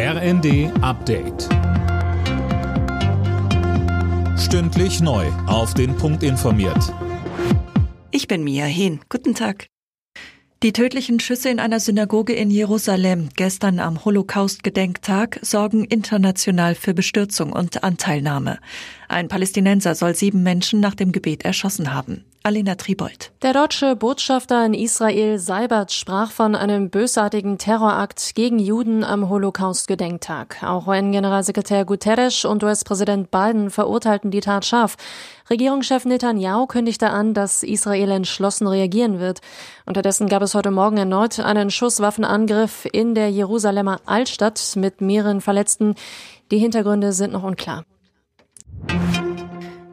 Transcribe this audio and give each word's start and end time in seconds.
RND 0.00 0.70
Update. 0.80 1.48
Stündlich 4.38 5.00
neu. 5.00 5.26
Auf 5.48 5.74
den 5.74 5.96
Punkt 5.96 6.22
informiert. 6.22 6.94
Ich 8.12 8.28
bin 8.28 8.44
Mia 8.44 8.66
Hehn. 8.66 9.00
Guten 9.08 9.34
Tag. 9.34 9.66
Die 10.62 10.72
tödlichen 10.72 11.18
Schüsse 11.18 11.50
in 11.50 11.58
einer 11.58 11.80
Synagoge 11.80 12.32
in 12.32 12.52
Jerusalem 12.52 13.30
gestern 13.34 13.80
am 13.80 14.04
Holocaust-Gedenktag 14.04 15.40
sorgen 15.42 15.84
international 15.84 16.76
für 16.76 16.94
Bestürzung 16.94 17.52
und 17.52 17.82
Anteilnahme. 17.82 18.60
Ein 19.08 19.26
Palästinenser 19.26 19.96
soll 19.96 20.14
sieben 20.14 20.44
Menschen 20.44 20.78
nach 20.78 20.94
dem 20.94 21.10
Gebet 21.10 21.44
erschossen 21.44 21.92
haben. 21.92 22.24
Alina 22.42 22.76
Tribold. 22.76 23.30
Der 23.42 23.52
deutsche 23.52 23.96
Botschafter 23.96 24.64
in 24.64 24.72
Israel 24.72 25.38
Seibert 25.38 25.92
sprach 25.92 26.30
von 26.30 26.54
einem 26.54 26.88
bösartigen 26.88 27.58
Terrorakt 27.58 28.34
gegen 28.34 28.58
Juden 28.58 29.04
am 29.04 29.28
Holocaust-Gedenktag. 29.28 30.62
Auch 30.62 30.86
UN-Generalsekretär 30.86 31.84
Guterres 31.84 32.44
und 32.44 32.62
US-Präsident 32.62 33.30
Biden 33.30 33.70
verurteilten 33.70 34.30
die 34.30 34.40
Tat 34.40 34.64
scharf. 34.64 34.96
Regierungschef 35.50 36.04
Netanyahu 36.04 36.66
kündigte 36.66 37.10
an, 37.10 37.34
dass 37.34 37.62
Israel 37.62 38.10
entschlossen 38.10 38.66
reagieren 38.66 39.18
wird. 39.18 39.40
Unterdessen 39.84 40.28
gab 40.28 40.42
es 40.42 40.54
heute 40.54 40.70
Morgen 40.70 40.96
erneut 40.96 41.40
einen 41.40 41.70
Schusswaffenangriff 41.70 42.86
in 42.92 43.14
der 43.14 43.30
Jerusalemer 43.30 44.00
Altstadt 44.06 44.74
mit 44.76 45.00
mehreren 45.00 45.40
Verletzten. 45.40 45.94
Die 46.50 46.58
Hintergründe 46.58 47.12
sind 47.12 47.32
noch 47.32 47.42
unklar. 47.42 47.84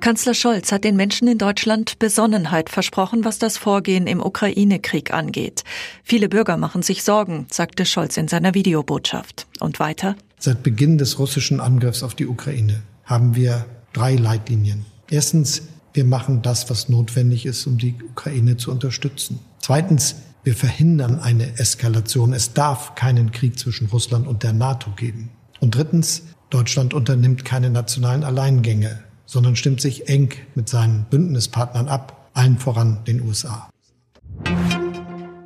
Kanzler 0.05 0.35
Scholz 0.35 0.71
hat 0.71 0.83
den 0.83 0.95
Menschen 0.95 1.27
in 1.27 1.39
Deutschland 1.39 1.97
Besonnenheit 1.97 2.69
versprochen, 2.69 3.25
was 3.25 3.39
das 3.39 3.57
Vorgehen 3.57 4.05
im 4.05 4.21
Ukraine-Krieg 4.21 5.11
angeht. 5.11 5.63
Viele 6.03 6.29
Bürger 6.29 6.57
machen 6.57 6.83
sich 6.83 7.01
Sorgen, 7.01 7.47
sagte 7.49 7.87
Scholz 7.87 8.15
in 8.15 8.27
seiner 8.27 8.53
Videobotschaft. 8.53 9.47
Und 9.59 9.79
weiter? 9.79 10.15
Seit 10.37 10.61
Beginn 10.61 10.99
des 10.99 11.17
russischen 11.17 11.59
Angriffs 11.59 12.03
auf 12.03 12.13
die 12.13 12.27
Ukraine 12.27 12.83
haben 13.03 13.35
wir 13.35 13.65
drei 13.93 14.13
Leitlinien. 14.13 14.85
Erstens, 15.09 15.63
wir 15.95 16.05
machen 16.05 16.43
das, 16.43 16.69
was 16.69 16.87
notwendig 16.87 17.47
ist, 17.47 17.65
um 17.65 17.79
die 17.79 17.95
Ukraine 18.11 18.57
zu 18.57 18.69
unterstützen. 18.69 19.39
Zweitens, 19.57 20.17
wir 20.43 20.53
verhindern 20.53 21.19
eine 21.19 21.57
Eskalation. 21.57 22.31
Es 22.33 22.53
darf 22.53 22.93
keinen 22.93 23.31
Krieg 23.31 23.57
zwischen 23.57 23.87
Russland 23.87 24.27
und 24.27 24.43
der 24.43 24.53
NATO 24.53 24.91
geben. 24.91 25.31
Und 25.61 25.73
drittens, 25.73 26.21
Deutschland 26.51 26.93
unternimmt 26.93 27.43
keine 27.43 27.71
nationalen 27.71 28.23
Alleingänge 28.23 28.99
sondern 29.25 29.55
stimmt 29.55 29.81
sich 29.81 30.07
eng 30.07 30.33
mit 30.55 30.69
seinen 30.69 31.05
Bündnispartnern 31.09 31.87
ab, 31.87 32.29
allen 32.33 32.57
voran 32.57 32.99
den 33.07 33.21
USA. 33.21 33.69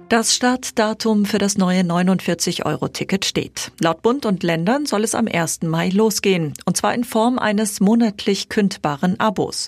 Das 0.10 0.34
Startdatum 0.34 1.26
für 1.26 1.38
das 1.38 1.60
neue 1.60 1.82
49-Euro-Ticket 1.82 3.26
steht. 3.26 3.72
Laut 3.80 4.02
Bund 4.02 4.26
und 4.26 4.42
Ländern 4.42 4.88
soll 4.88 5.04
es 5.04 5.14
am 5.14 5.28
1. 5.28 5.62
Mai 5.62 5.90
losgehen, 5.90 6.56
und 6.66 6.76
zwar 6.76 6.96
in 6.96 7.04
Form 7.04 7.38
eines 7.38 7.80
monatlich 7.80 8.50
kündbaren 8.50 9.20
Abos. 9.20 9.68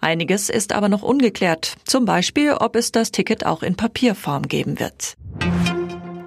Einiges 0.00 0.48
ist 0.48 0.72
aber 0.72 0.88
noch 0.88 1.02
ungeklärt, 1.02 1.76
zum 1.84 2.06
Beispiel, 2.06 2.52
ob 2.52 2.74
es 2.74 2.90
das 2.90 3.10
Ticket 3.10 3.44
auch 3.44 3.62
in 3.62 3.76
Papierform 3.76 4.48
geben 4.48 4.80
wird. 4.80 5.14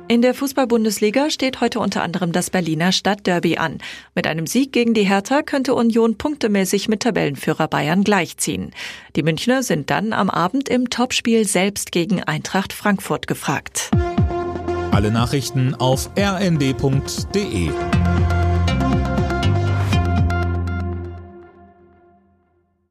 In 0.08 0.22
der 0.22 0.36
Fußball-Bundesliga 0.36 1.32
steht 1.32 1.62
heute 1.62 1.80
unter 1.80 2.04
anderem 2.04 2.32
das 2.32 2.52
Berliner 2.52 2.92
Stadtderby 2.92 3.58
an. 3.58 3.80
Mit 4.14 4.28
einem 4.28 4.46
Sieg 4.46 4.72
gegen 4.72 4.94
die 4.94 5.04
Hertha 5.04 5.42
könnte 5.42 5.74
Union 5.74 6.16
punktemäßig 6.16 6.88
mit 6.88 7.02
Tabellenführer 7.02 7.68
Bayern 7.68 8.04
gleichziehen. 8.04 8.72
Die 9.16 9.24
Münchner 9.24 9.64
sind 9.64 9.90
dann 9.90 10.14
am 10.14 10.30
Abend 10.30 10.70
im 10.70 10.92
Topspiel 10.92 11.48
selbst 11.48 11.92
gegen 11.92 12.22
Eintracht 12.22 12.72
Frankfurt 12.72 13.26
gefragt. 13.26 13.90
Alle 14.92 15.10
Nachrichten 15.10 15.74
auf 15.74 16.12
rnd.de 16.16 17.72